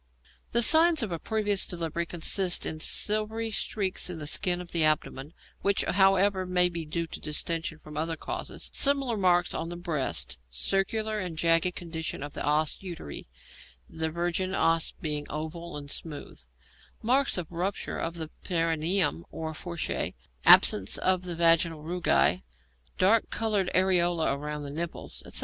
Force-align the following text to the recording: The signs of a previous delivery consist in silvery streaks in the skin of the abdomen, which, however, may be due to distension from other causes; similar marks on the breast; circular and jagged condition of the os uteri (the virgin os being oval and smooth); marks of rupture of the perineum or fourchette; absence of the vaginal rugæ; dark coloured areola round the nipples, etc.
The 0.51 0.63
signs 0.63 1.03
of 1.03 1.11
a 1.11 1.19
previous 1.19 1.63
delivery 1.63 2.07
consist 2.07 2.65
in 2.65 2.79
silvery 2.79 3.51
streaks 3.51 4.09
in 4.09 4.17
the 4.17 4.25
skin 4.25 4.59
of 4.59 4.71
the 4.71 4.83
abdomen, 4.83 5.31
which, 5.61 5.83
however, 5.83 6.43
may 6.47 6.69
be 6.69 6.85
due 6.85 7.05
to 7.05 7.19
distension 7.19 7.77
from 7.77 7.95
other 7.95 8.17
causes; 8.17 8.71
similar 8.73 9.15
marks 9.15 9.53
on 9.53 9.69
the 9.69 9.75
breast; 9.75 10.39
circular 10.49 11.19
and 11.19 11.37
jagged 11.37 11.75
condition 11.75 12.23
of 12.23 12.33
the 12.33 12.43
os 12.43 12.79
uteri 12.81 13.27
(the 13.87 14.09
virgin 14.09 14.55
os 14.55 14.91
being 15.03 15.27
oval 15.29 15.77
and 15.77 15.91
smooth); 15.91 16.41
marks 17.03 17.37
of 17.37 17.51
rupture 17.51 17.99
of 17.99 18.15
the 18.15 18.31
perineum 18.43 19.23
or 19.29 19.53
fourchette; 19.53 20.15
absence 20.45 20.97
of 20.97 21.25
the 21.25 21.35
vaginal 21.35 21.83
rugæ; 21.83 22.41
dark 22.97 23.29
coloured 23.29 23.69
areola 23.75 24.35
round 24.39 24.65
the 24.65 24.71
nipples, 24.71 25.21
etc. 25.27 25.39